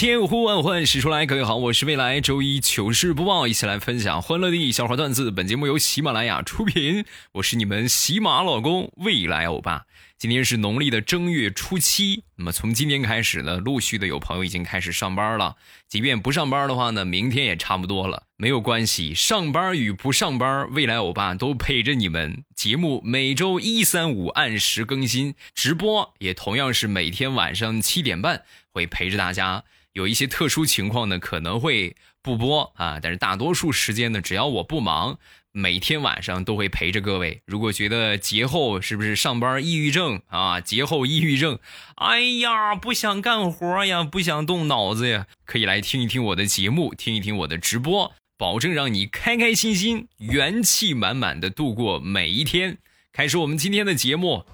[0.00, 5.30] 千呼万唤始出来，各位好，我是未来周一糗事播报，一起来分享欢乐的笑话段子。
[5.30, 9.84] 本节目由喜马拉雅出品，我是你们喜马老公未来欧巴。
[10.16, 15.56] 今天是农历的正月初七，那么从今天开始呢，陆续的有朋友已经开始上班了。
[15.86, 19.12] 即便不上班的话呢，明天也差不多了，没有关系。
[19.12, 22.42] 上班与不上班，未来欧巴都陪着你们。
[22.54, 29.64] 节目每周一、三、五按时更新，直播也同样是每天晚上七点半会陪着大家。
[30.00, 35.18] 有一些特殊情况呢，可能会不播啊，但是大多数时间呢，只要我不忙，
[35.52, 37.42] 每天晚上都会陪着各位。
[37.44, 41.58] 如果觉得节后是不是上班抑郁症啊，节后抑郁症，
[41.96, 52.78] 哎呀，不想干活呀，不想动脑子呀，可以来听一听我的节目，听一听我的直播，保证让你开开心心、元气满满的度过每一天。
[53.12, 54.46] 开始我们今天的节目。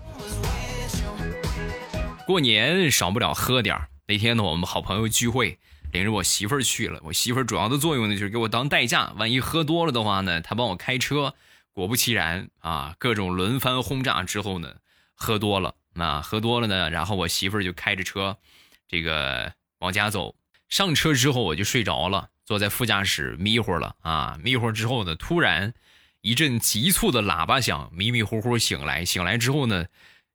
[2.27, 3.89] 过年少不了喝点儿。
[4.09, 5.59] 那天呢，我们好朋友聚会，
[5.91, 7.01] 领着我媳妇儿去了。
[7.03, 9.13] 我媳妇儿主要的作用呢，就是给我当代驾。
[9.17, 11.35] 万一喝多了的话呢，她帮我开车。
[11.73, 14.77] 果不其然啊，各种轮番轰炸之后呢，
[15.17, 15.75] 喝多了。
[15.93, 18.37] 那喝多了呢，然后我媳妇儿就开着车，
[18.87, 20.37] 这个往家走。
[20.69, 24.39] 上车之后我就睡着了，坐在副驾驶迷糊了啊。
[24.41, 25.75] 迷糊之后呢，突然
[26.21, 29.05] 一阵急促的喇叭响，迷迷糊糊醒来。
[29.05, 29.87] 醒来之后呢，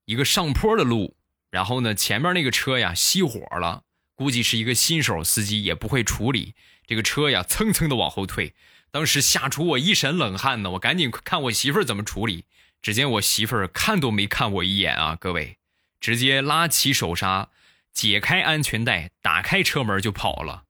[0.03, 1.15] 一个上坡的路。
[1.51, 3.83] 然后呢，前面那个车呀熄火了，
[4.15, 6.55] 估计是一个新手司机也不会处理
[6.87, 8.55] 这个车呀，蹭蹭的往后退。
[8.89, 12.45] 当时吓出我一身冷汗呢，我赶紧看我媳妇儿怎么处理。
[12.81, 15.59] 只见我媳妇儿看都没看我一眼啊，各位，
[15.99, 17.49] 直接拉起手刹，
[17.93, 20.63] 解开安全带，打开车门就跑了，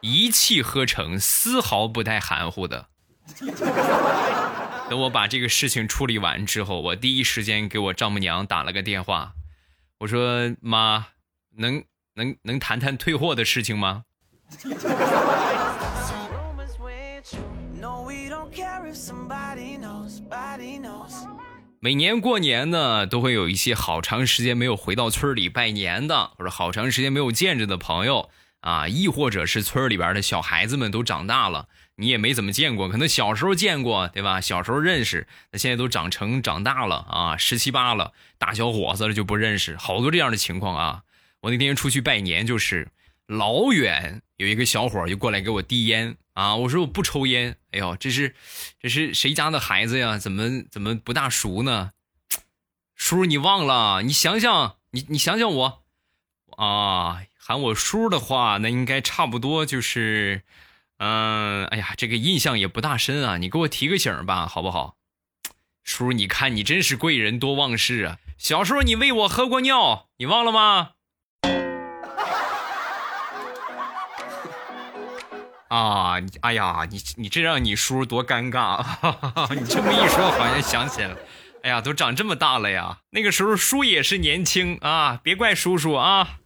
[0.00, 2.88] 一气呵成，丝毫不带含糊的。
[4.90, 9.32] 等我把这个事情处理完之后，我第一时间给我丈母娘打了个电话，
[10.00, 11.06] 我说：“妈，
[11.56, 11.84] 能
[12.14, 14.04] 能能谈谈退货的事情吗？
[21.80, 28.30] 每年过年呢，都会有一些好长时间没有回到村里拜年的，或者好长时间没有见着的朋友
[28.64, 31.68] 啊，亦或者是村里边的小孩子们都长大了。
[31.96, 34.40] 你也没怎么见过，可能小时候见过，对吧？
[34.40, 41.02] 小时候认识，那现在都长成长大了啊，十七八了，大小伙子了就不认识，好多这样的情况啊。
[41.42, 42.88] 我那天出去拜年，就是
[43.26, 48.34] 老远有一个小伙就过来给我递烟啊，我说我不抽烟，哎呦，这是
[48.80, 50.16] 这是谁家的孩子呀？
[50.16, 51.92] 怎么怎么不大熟呢？
[52.96, 54.02] 叔，你忘了？
[54.02, 55.84] 你想想，你你想想我
[56.56, 60.44] 啊，喊我叔的话，那应该差不多就是。
[60.96, 64.94] 嗯，哎呀，这个印象也不大深啊，你给我提个醒吧，好不好？
[65.82, 68.16] 叔，你看你真是贵人多忘事啊！
[68.38, 70.92] 小时候你喂我喝过尿，你忘了吗？
[75.68, 78.82] 啊，哎呀，你你这让你叔多尴尬！
[79.54, 81.18] 你这么一说，好像想起来了。
[81.62, 86.38] 哎呀，都长这么大了呀，那个时候叔也是年轻啊，别怪叔叔啊。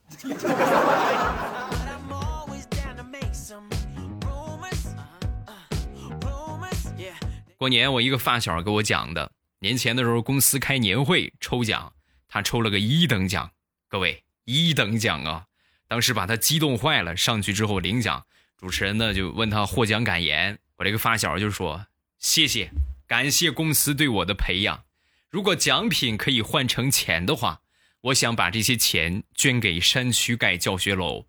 [7.56, 11.92] 过年我一个发小给我讲的，年前的时候公司开年会抽奖，
[12.28, 13.50] 他抽了个一等奖，
[13.88, 15.44] 各位一等奖啊！
[15.88, 18.24] 当时把他激动坏了，上去之后领奖，
[18.56, 21.86] 主持人呢就问他获奖感言，我这个发小就说
[22.18, 22.70] ：“谢谢，
[23.08, 24.84] 感谢公司对我的培养。
[25.28, 27.60] 如果奖品可以换成钱的话，
[28.00, 31.26] 我想把这些钱捐给山区盖教学楼。”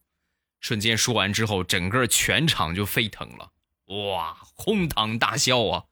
[0.61, 3.51] 瞬间说完之后，整个全场就沸腾了，
[3.85, 5.85] 哇，哄堂大笑啊！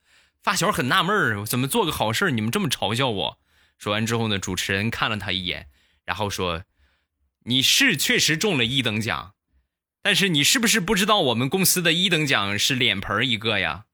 [0.44, 3.40] 发小很纳闷儿，怎么做个好事你们这么嘲笑我？
[3.78, 5.70] 说完之后呢，主持人看了他一眼，
[6.04, 6.64] 然后说
[7.46, 9.36] ：“你是确实中了一等奖，
[10.02, 13.86] 但是你是不是不知道我们公司的一等奖是脸盆一个呀？”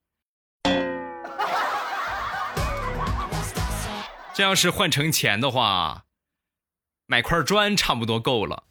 [4.34, 6.06] 这要是换成钱的话，
[7.08, 8.64] 买块砖差不多够了。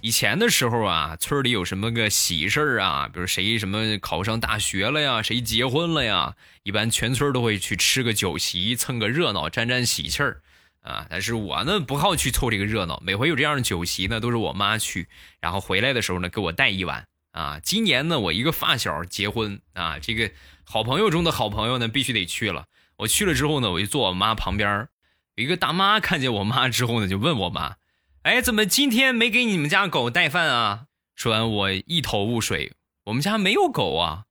[0.00, 6.34] 以前的时候啊，村里有什么个喜事儿啊，比如谁什么考上大学了呀，谁结婚了呀，
[6.64, 10.42] 一般全村都会去吃个酒席，蹭个热闹，沾沾喜气儿
[10.82, 11.06] 啊。
[11.08, 15.06] 但是我呢不好去凑这个热闹，每回有这样的酒席呢，都是我妈去，
[15.40, 20.30] 然后回来的时候呢给我带一碗啊，今年呢，我一个发小结婚啊，这个
[20.64, 22.66] 好朋友中的好朋友呢，必须得去了。
[22.98, 24.88] 我去了之后呢，我就坐我妈旁边，
[25.34, 27.76] 有一个大妈看见我妈之后呢，就问我妈
[28.22, 30.86] ：“哎，怎么今天没给你们家狗带饭啊？”
[31.16, 32.74] 说完，我一头雾水，
[33.04, 34.24] 我们家没有狗啊。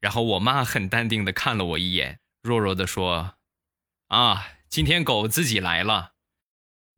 [0.00, 3.34] 然后我妈很淡定的看了我一眼，弱弱的说
[4.08, 6.12] ：“啊，今天狗自己来了。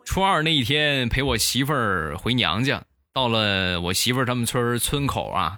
[0.06, 2.84] 初二那一天陪我媳妇儿回娘家，
[3.16, 5.58] 到了我媳妇儿他们村村口啊，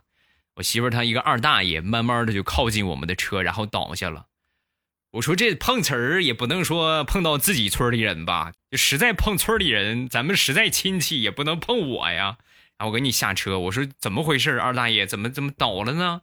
[0.55, 4.27] 我媳妇儿她一个二大爷慢慢的就靠近我们的车，然后倒下了。
[5.11, 12.37] 我说这碰瓷儿也不能说碰到自己村里人吧，就实在碰村里人，咱们实在亲戚也不能碰我呀。
[12.77, 14.59] 然后我给你下车，我说怎么回事？
[14.59, 16.21] 二大爷怎么怎么倒了呢？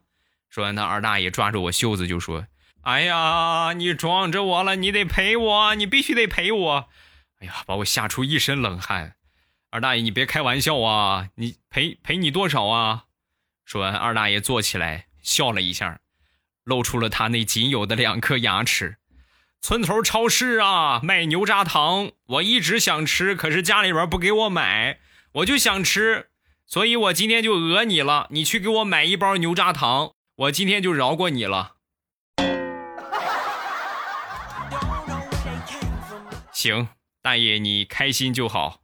[0.49, 2.46] 说完，那二大爷抓着我袖子就说
[2.81, 6.88] ：“哎呀，你撞着我了，你得赔我，你必须得赔我。”
[7.41, 9.17] 哎呀，把我吓出一身冷汗。
[9.70, 11.29] 二大爷，你别开玩笑啊！
[11.34, 13.05] 你赔赔你多少啊？
[13.67, 16.00] 说完，二大爷坐起来笑了一下，
[16.69, 18.99] 露出了他那仅有的两颗牙齿。
[19.61, 24.99] 村头超市啊，卖牛轧糖，我一直想吃，可是家里边不给我买，
[25.32, 26.29] 我就想吃，
[26.67, 28.29] 所以我今天就讹你了。
[28.31, 31.76] 你去给我买一包牛轧糖，我今天就饶过你了。
[36.53, 36.88] 行，
[37.23, 38.82] 大爷你开心就好。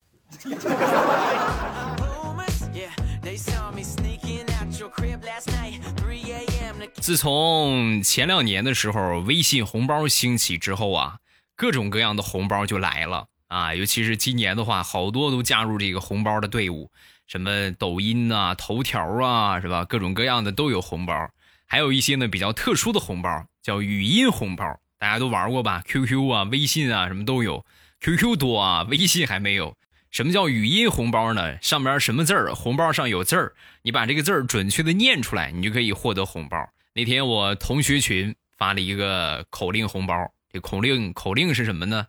[7.05, 11.19] 自从前两年的时候，微信红包兴起之后啊，
[11.55, 13.75] 各种各样的红包就来了啊。
[13.75, 16.91] 尤其是今年的话，好多都加入这个红包的队伍，
[17.27, 19.85] 什么抖音啊、头条啊，是吧？
[19.85, 21.29] 各种各样的都有红包。
[21.67, 24.65] 还有一些呢比较特殊的红包，叫语音红包，
[24.99, 27.67] 大家都玩过吧？QQ 啊、微信啊，什么都有。
[28.01, 29.77] QQ 多啊，微信还没有。
[30.11, 31.61] 什么叫语音红包呢？
[31.61, 33.53] 上边什么字儿，红包上有字儿，
[33.83, 36.67] 你把这个字儿准确的念出来，你就可以获得红包。
[36.97, 42.07] 那天我同学群发了一个口令红包，这口令口令是什么呢？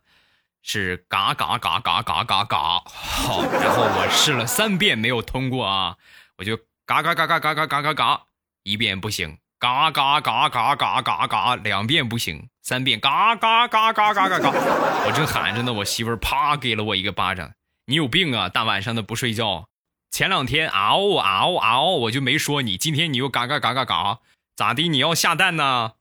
[0.61, 2.57] 是嘎嘎嘎嘎嘎嘎嘎。
[2.85, 5.97] 好， 然后我试了三遍没有通过啊，
[6.37, 6.55] 我就
[6.85, 8.21] 嘎嘎嘎嘎嘎嘎嘎嘎嘎，
[8.61, 17.53] 一遍不行，嘎嘎嘎嘎嘎嘎嘎，两遍不行，三遍嘎嘎嘎嘎嘎嘎嘎，我正喊着呢，我媳妇啪给了我一个巴掌，
[17.87, 18.49] 你有病啊！
[18.49, 19.67] 大晚上的不睡觉。
[20.11, 24.19] 前两天嗷嗷嗷，我就没说你，今天你又嘎嘎嘎嘎嘎，
[24.55, 24.87] 咋的？
[24.87, 25.91] 你要下蛋呢？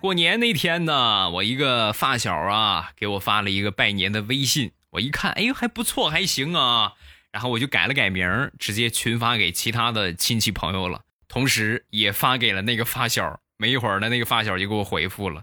[0.00, 6.92] 过年那天呢，我一个发小啊给我发了一个拜年的微信，我一看，哎呦还不错，还行啊。
[7.30, 13.40] 然后我就改了改名，直接群发给其他的亲戚朋友了，同时也发给了那个发小。
[13.56, 15.42] 没一会儿呢，那个发小就给我回复了。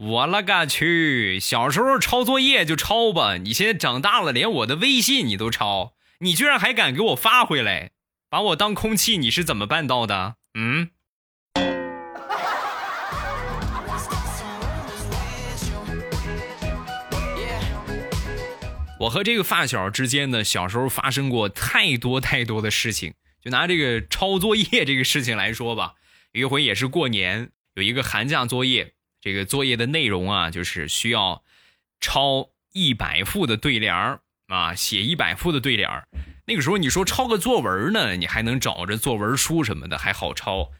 [0.00, 1.40] 我勒个去！
[1.40, 7.90] 小时候抄作业就抄吧，你现在长大了，连我的微信你都抄，你居然还敢给我发回来，
[8.30, 10.36] 把我当空气，你是怎么办到的？
[10.56, 10.90] 嗯？
[19.00, 23.14] 我和这个发小之间呢，小时候发生过太多太多的事情。
[23.42, 25.94] 就拿这个抄作业这个事情来说吧，
[26.30, 31.42] 有一回也是过年，有一个寒假作业，这个作业的内容啊，就是需要
[32.00, 36.06] 抄一百副的对联儿啊，写一百副的对联儿。
[36.46, 40.70] 那个时候你说抄个作文呢，你还能找着作文书什么的，还好抄。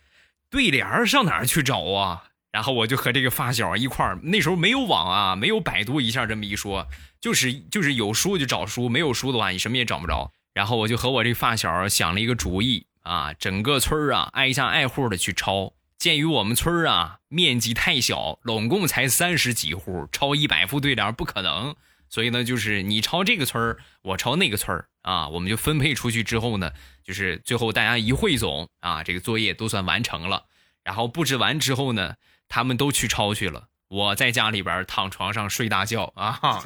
[0.50, 2.24] 对联儿上哪儿去找啊？
[2.50, 6.88] 然后我就和这个发小一块儿，那时候没有网啊，没有百度一下这么一说，
[7.20, 10.32] 就是就是有书就找书，没有书的话你什么也找不着。
[10.54, 15.74] 然后我就和我这发小想了一个主意啊，整个村儿啊挨家挨户的去抄。
[15.98, 21.74] 鉴于我们村啊面积太小，拢共才三十几户，抄一百副对联不可能。
[22.08, 26.70] 所以呢，就是你抄这个村儿，我抄那个村儿啊，我们就分配出去之后呢，
[27.02, 30.44] 就是最后大家一汇总啊，这个作业都算完成了。
[30.84, 32.14] 然后布置完之后呢，
[32.48, 36.62] 他们都去抄去了，我在家里边躺床上睡大觉啊。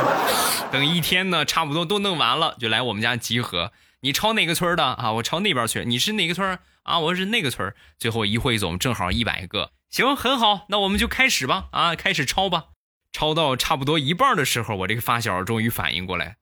[0.70, 3.72] 等一天呢，差不多都弄完了，就来我们家集合。
[4.00, 5.12] 你抄哪个村的啊？
[5.12, 5.84] 我抄那边去。
[5.86, 6.98] 你是哪个村啊？
[7.00, 7.76] 我是那个村儿。
[7.98, 9.72] 最后一汇总，正好一百个。
[9.90, 11.68] 行，很好，那我们就开始吧。
[11.72, 12.68] 啊，开始抄吧。
[13.12, 16.36] 抄到差不多一半的时候，我这个发小终于反应过来，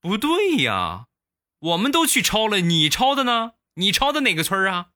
[0.00, 1.04] 不对呀，
[1.60, 3.52] 我们都去抄了，你抄的呢？
[3.74, 4.86] 你抄的哪个村啊？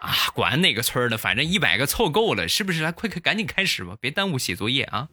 [0.00, 2.82] 啊管哪个村儿的，反正一百个凑够了，是不是？
[2.82, 5.08] 来，快快赶紧开始吧，别耽误写作业啊！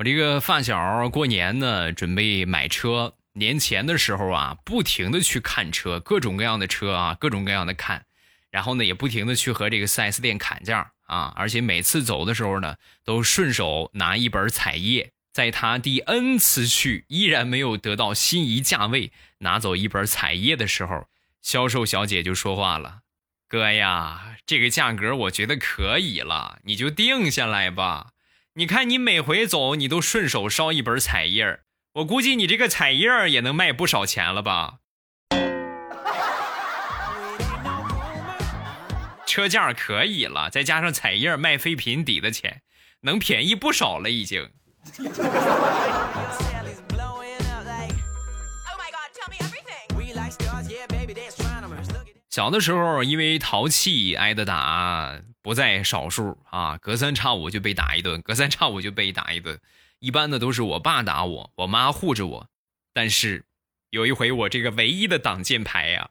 [0.00, 3.16] 我这个发小过年呢，准备买车。
[3.34, 8.06] 年前的时候啊，不停的去看车，各种各样的车啊，各种各样的看。
[8.50, 15.12] 然后呢，也不停的去和这个 4S 店砍价啊，而且每次走的时候呢，都顺手拿一本彩页。
[15.34, 21.08] 在他第 N 次去依然没有得到心仪价位，拿走一本彩页的时候，
[21.42, 23.00] 销售小姐就说话了
[23.46, 28.12] ：“哥呀，这个价格我觉得可以了，你就定下来吧。
[28.60, 31.60] 你看你每回走，你都顺手烧一本彩页，
[31.94, 34.80] 我估计你这个彩页也能卖不少钱了吧。
[39.26, 42.60] 车价可以了，再加上彩页卖废品抵的钱，
[43.00, 44.50] 能便宜不少了已经。
[52.28, 55.18] 小的时候因为淘气挨的打。
[55.42, 59.60] 不在少数啊，隔三差五就被打一顿，隔三差五就被打一顿。
[59.98, 62.46] 一般的都是我爸打我，我妈护着我。
[62.92, 63.44] 但是
[63.90, 66.10] 有一回我这个唯一的挡箭牌呀、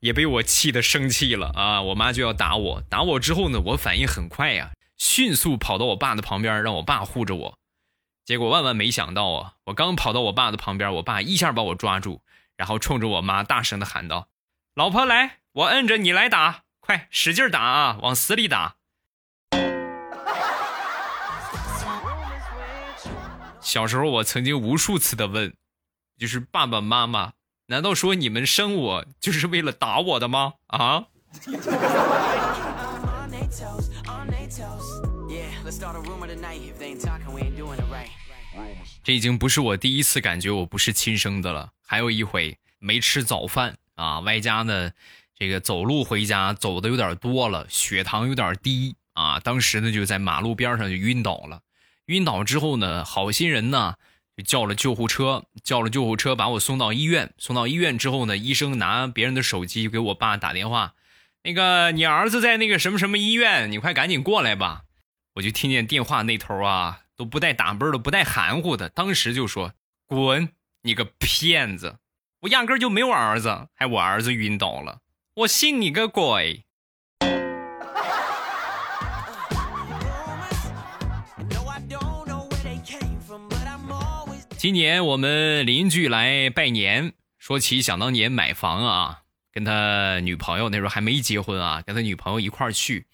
[0.00, 1.82] 也被我气得生气了啊！
[1.82, 7.58] 我妈就要打我，打我之后呢，我反应很快呀、迅速跑到我爸的旁边，让我爸护着我。
[8.24, 12.20] 结果万万没想到啊，我刚跑到我爸的旁边，我爸一下把我抓住，
[12.56, 14.28] 然后冲着我妈大声的喊道
[14.74, 18.76] ：“老婆来，我摁着你来打，快使劲打啊往死里打。
[23.62, 25.54] 小时候我曾经无数次的问
[26.18, 27.32] 就是爸爸妈妈
[27.68, 30.52] 难道说你们生我就是为了打我的吗？
[30.66, 31.06] 啊？
[39.02, 44.90] 这已经不是我第一次感觉我不是亲生的了还有一回没吃早饭啊外加呢
[45.38, 51.60] 这个走路回家走的有点多了，血糖有点低啊，当时呢就在马路边上就晕倒了。
[52.06, 53.94] 晕倒之后呢，好心人呢
[54.36, 57.32] 就叫了救护车，叫了救护车把我送到医院。
[57.38, 60.94] 送到医院之后呢，医生拿别人的手机给我爸打电话，
[61.42, 64.82] 那个你儿子在那个什么什么医院，你快赶紧过来吧。
[65.34, 69.72] 我就听见电话那头啊，都不带打啵的，不带含糊的，当时就说
[70.06, 70.50] ：“滚，
[70.82, 71.96] 你个骗子！
[72.42, 75.00] 我压根就没有儿子，还我儿子晕倒了，
[75.36, 76.64] 我信你个鬼！”
[84.56, 89.22] 今年我们邻居来拜年，说起想当年买房啊，
[89.52, 93.06] 跟他女朋友那时候还没结婚啊，跟他女朋友一块儿去。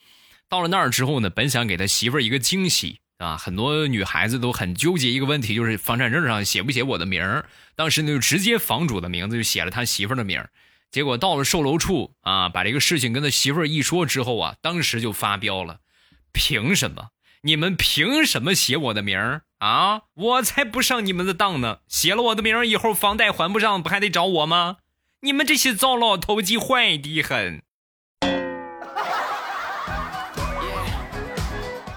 [0.47, 7.49] 到了那儿之后呢，本想给他媳妇儿一个惊喜啊，很多女孩子都很纠结一个问题，就是房产证上写不写我的名儿。
[7.75, 10.51] 当时呢，就直接房主的名字就写了他媳妇儿的名儿。
[10.91, 15.81] 结果到了售楼处啊，把这个事情跟他媳妇儿一说之后啊，当时就发飙了，
[16.33, 17.11] 凭什么？
[17.43, 20.03] 你们凭什么写我的名儿啊？
[20.15, 21.79] 我才不上你们的当呢！
[21.89, 24.77] 写了我的名儿以后，房贷还不上，不还得找我吗？
[25.21, 27.63] 你们这些糟老头子坏的很。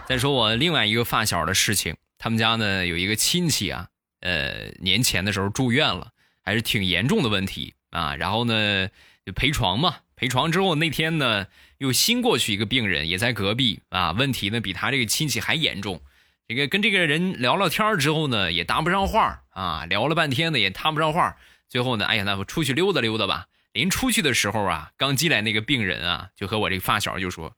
[0.06, 3.88] 再说我另外一个发小的事情，他们家呢有一个亲戚啊，
[4.22, 6.12] 呃，年前的时候住院了，
[6.44, 8.18] 还是挺严重的问题啊。
[8.18, 8.90] 然后呢
[9.26, 11.48] 就陪床嘛，陪床之后那天呢
[11.78, 16.02] 又新过去一个病人，也在隔壁啊，问题呢比他这个亲戚还严重。
[16.46, 21.38] 这个跟这个人聊聊天之后呢，也搭不上话啊，聊了半天呢也搭不上话。
[21.70, 23.46] 最后呢，哎呀，那我出去溜达溜达吧。
[23.72, 27.56] 临出去的时候啊，刚进来那个病人啊，就和我这个发小就说：“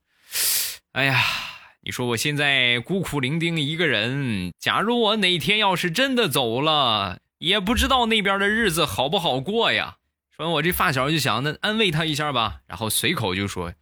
[0.93, 1.21] 哎呀，
[1.81, 9.97] 你说我现在孤苦伶仃一个人，假如我哪天要是真的走了，也不知道那边的日子好不好过呀。”
[10.35, 13.73] 说我这发小就想，那安慰他一下吧，然后随口就说：“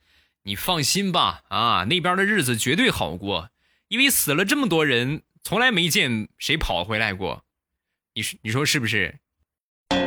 [0.45, 3.49] 你放心吧，啊，那边的日子绝对好过，
[3.87, 7.43] 因为死了这么多人，从来没见谁跑回来过。
[8.13, 9.17] 你说，你说是不是？”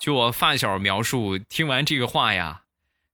[0.00, 2.62] 据我发小描述，听完这个话呀，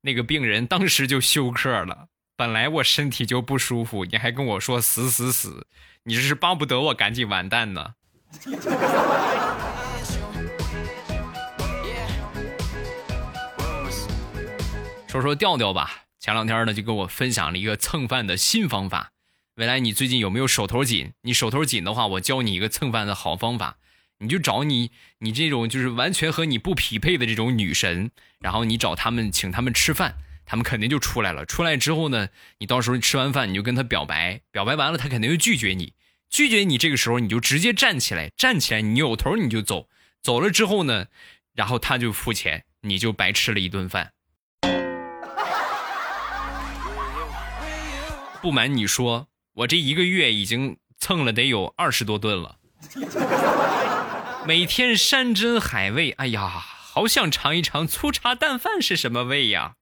[0.00, 2.08] 那个病人当时就休克了。
[2.34, 5.66] 本来我身体就不舒服，你还跟我说死死死，
[6.04, 7.96] 你这是巴不得我赶紧完蛋呢。
[15.08, 19.10] 说说调调吧，前两天呢就跟我分享了一个蹭饭的新方法。
[19.56, 21.12] 未来你最近有没有手头紧？
[21.22, 23.76] 你手头紧的话，我教你一个蹭饭的好方法。
[24.18, 30.14] 你就找你你这种就是完全和你不匹配的这种女神，然后你找他们请他们吃饭，
[30.46, 31.44] 他们肯定就出来了。
[31.44, 35.92] 出来之后呢，你到时候吃完饭你就跟他表白，表白完了他肯定就拒绝你，
[36.32, 39.86] 拒绝你这个时候你就直接站起来，站起来扭头你就走，
[40.22, 41.08] 走了之后呢，
[41.54, 44.12] 然后他就付钱，你就白吃了一顿饭。
[48.40, 52.56] 不瞒你说，我这一个月已经蹭了得有二十多顿了，
[54.46, 59.74] 每天山珍海味，哎呀，好想尝一尝粗茶淡饭是什么味呀！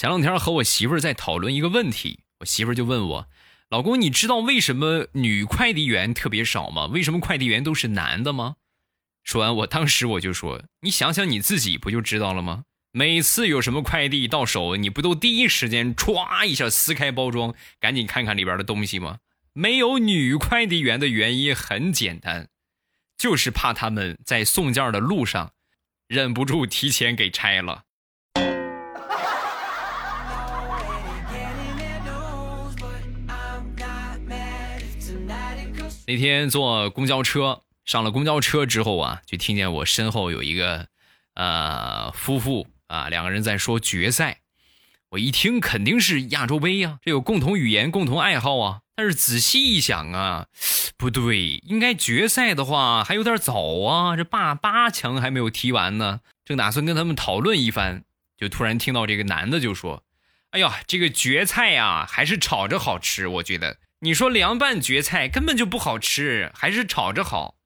[0.00, 3.28] 前两天和我媳妇儿在讨论一个问题，我媳妇儿就问我
[3.68, 6.86] ：“老公，你知道为什么女快递员特别少吗？
[6.86, 8.56] 为什么快递员都是男的吗？”
[9.24, 12.64] 说完，我当时我就说：“你想想你自己不就知道了吗？
[12.92, 19.18] 每次有什么快递到手，你不都第一时间歘一下撕开包装，赶紧看看里边的东西吗？
[19.52, 22.48] 没有女快递员的原因很简单，
[23.18, 25.52] 就是怕他们在送件的路上
[26.08, 27.84] 忍不住提前给拆了。”
[36.10, 40.88] 那天坐公交车，上了公交车之后啊，就听见我身后有一个
[41.34, 44.40] 呃夫妇啊，两个人在说决赛。
[45.10, 48.80] 我一听肯定是亚洲杯呀、这有共同语言、共同爱好啊。
[48.96, 50.46] 但是仔细一想啊，
[50.96, 56.22] 不对，应该决赛的话还有点早啊，这八八强还没有踢完呢。
[56.44, 58.02] 正打算跟他们讨论一番，
[58.36, 60.02] 就突然听到这个男的就说
[60.50, 63.28] ：“哎呀，这个蕨菜呀，还是炒着好吃。
[63.28, 67.56] 我觉得，你说凉拌蕨菜根本就不好吃，还是炒着好。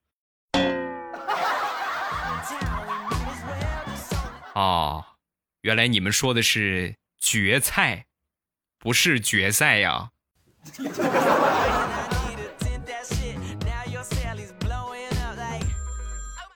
[4.54, 5.04] 哦，
[5.60, 8.06] 原来你们说的是蕨菜，
[8.80, 10.10] 不是决赛呀。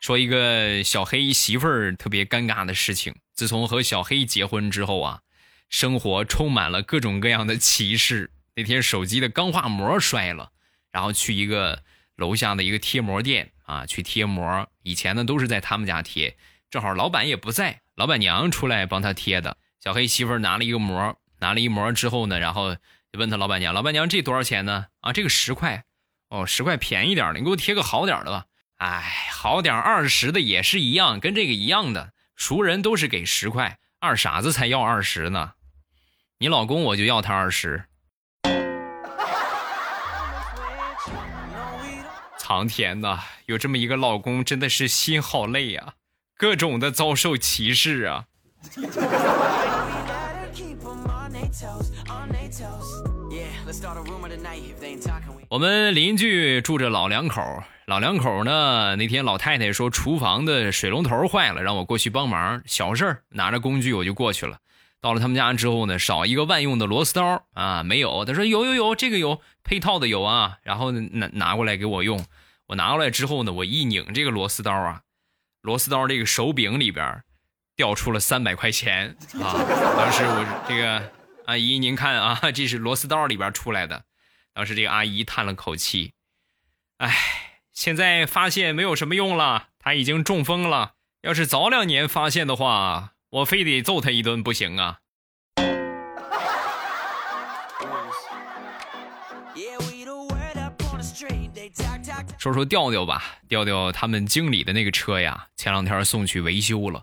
[0.01, 3.15] 说一个小黑媳妇儿特别尴尬的事情。
[3.33, 5.21] 自从和小黑结婚之后啊，
[5.69, 8.33] 生活充满了各种各样的歧视。
[8.59, 10.51] 那天手机的钢化膜摔了，
[10.91, 11.85] 然后去一个
[12.17, 14.69] 楼下的一个贴膜店啊去贴膜。
[14.83, 16.37] 以前呢都是在他们家贴，
[16.69, 19.57] 正好老板也不在，老板娘出来帮他贴的。
[19.79, 25.85] 小黑媳妇拿了一个膜，拿了一膜之后呢，然后就问他老板娘：“老板娘，这多少钱呢？”啊，这个十块。
[26.29, 28.47] 哦，十块便宜点的，你给我贴个好点的吧。
[28.79, 35.53] 哎，好点二十的也是一样，跟这个一样的，熟人都是给十块，二傻子才要二十呢。
[36.39, 37.85] 你老公我就要他二十。
[42.49, 45.93] 苍天呐，有这么一个老公，真的是心好累啊，
[46.35, 48.25] 各种的遭受歧视啊。
[55.51, 57.43] 我们邻居住着老两口，
[57.85, 64.57] 老两口呢，那天老太太说厨房的水龙头坏了，让我过去帮忙，小事儿，拿着工具我就过去了。
[65.01, 68.25] 到了他们家之后呢，少一个万用的螺丝刀啊，没有。
[68.25, 72.27] 他说有有有，这个有配套的有啊，然后拿拿过来给我用。
[72.67, 75.03] 我拿过来之后呢，我一拧这个螺丝刀啊，
[75.63, 77.23] 螺丝刀这个手柄里边
[77.77, 79.55] 掉出了三百块钱啊！
[79.97, 81.13] 当时我这个
[81.47, 84.05] 阿姨您看啊，这是螺丝刀里边出来的。
[84.53, 86.13] 当时这个阿姨叹了口气，
[86.97, 87.15] 唉，
[87.73, 90.95] 现在发现没有什么用了，他已经中风了。
[91.23, 94.99] 要是早两年发现的话，我非得揍他一顿不行啊！
[102.39, 107.03] 说说调调吧，调调他们经理的那个车呀，前两天送去维修了。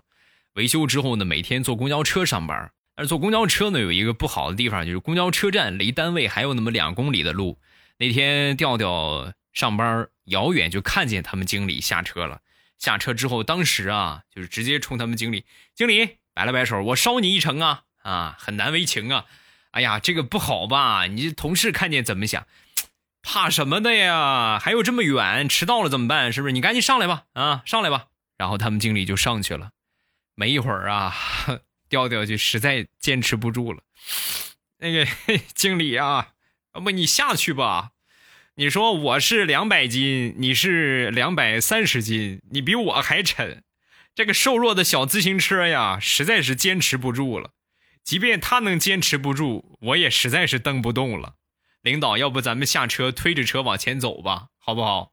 [0.54, 2.72] 维修之后呢，每天坐公交车上班。
[2.96, 7.60] 但是坐公交车呢，有一个不好的地方，就是公交车站离单位还有那么两公里的路。
[7.98, 12.40] 那天调调上班，遥远就看见他们经理下车了。
[12.78, 19.24] 下车之后，当时啊，就是直接冲他们经理，经理摆了摆手，我捎你一程啊，啊，很难为情啊。
[19.72, 21.06] 哎呀，这个不好吧？
[21.06, 22.46] 你同事看见怎么想？
[23.22, 24.58] 怕什么的呀？
[24.58, 26.32] 还有这么远，迟到了怎么办？
[26.32, 26.52] 是不是？
[26.52, 28.06] 你赶紧上来吧，啊，上来吧。
[28.38, 29.70] 然后他们经理就上去了。
[30.34, 31.14] 没一会儿啊，
[31.88, 33.82] 调调就实在坚持不住了。
[34.78, 35.06] 那个
[35.54, 36.28] 经理啊，
[36.74, 37.90] 要不你下去吧？
[38.58, 43.62] 你说我是两百斤，你是两百三十斤，你比我还沉。
[44.14, 47.50] 这个瘦弱的小自行车呀，实在是坚持不住了。
[48.02, 51.34] 即便他能坚持不住，我也实在是蹬不动了。
[51.82, 55.12] 领导，要不咱们下车推着车往前走吧，好不好？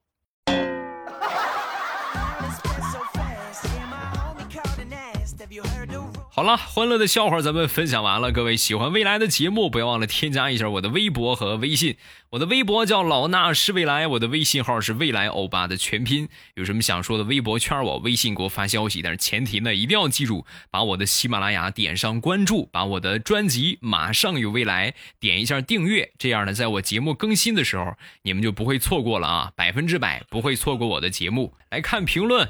[6.36, 8.32] 好了，欢乐的笑话咱们分享完了。
[8.32, 11.96] 各位喜欢未来的节目，不要忘了添加一下我的微博和微信。
[12.32, 16.28] 我的微博叫老衲是未来，我的微信号是未来欧巴的全拼。
[16.56, 19.04] 有什么想说的，微博圈我，微信给我发消息。
[19.04, 27.94] 但是前提呢，一定要记住，把我的喜马拉雅点上关注，把我的专辑马上有未来点一下订阅，这样呢，在我节目更新的时候，
[28.24, 31.54] 你们就不会错过了啊，百分之百不会错过我的节目。
[31.70, 32.50] 来看评论，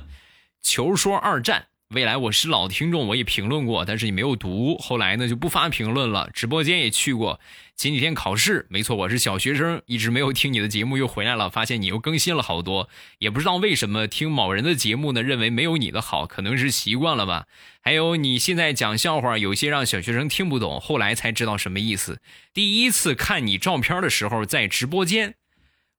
[0.61, 1.65] 球说二战。
[1.93, 6.27] 未来我是老听众，我也评论过，但是你没有读，后来呢就不发评论了。
[6.33, 7.39] 直播间也去过，
[7.77, 17.45] 前几天考试，没错，我是小学生，一直没有听你的节目，又回来了，发现你又更新了好多，也不知道为什么听某人的节目呢，认为没有你的好，可能是习惯了吧。
[17.79, 22.19] 还有你现在讲笑话，有些让小学生听不懂，后来才知道什么意思。
[22.55, 25.35] 第一次看你照片的时候，在直播间。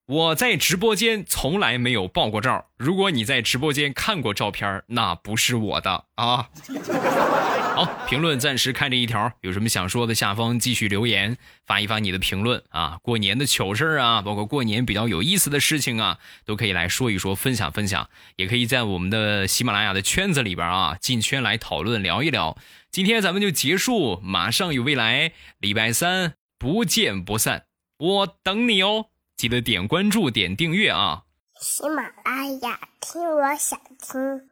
[0.06, 2.66] 我在直播间从来没有爆过照。
[2.76, 6.50] 如果你在直播间看过照片，那不是我的啊。
[7.74, 12.98] 好，评论暂时看这一条，有什么想说的，下方继续留言，发一发你的评论啊。
[13.02, 18.10] 过年的糗事啊，包括过年比较有意思的事情啊，都可以来说一说，分享分享。
[18.36, 22.58] 也可以在我们的喜马拉雅的圈子里边啊，进圈来讨论聊一聊。
[22.92, 27.64] 今天咱们就结束，马上有未来，礼拜三不见不散，
[27.98, 29.06] 我等你哦。
[29.36, 31.24] 记得点关注、点订阅啊！
[31.60, 34.48] 喜马拉雅，听我想听。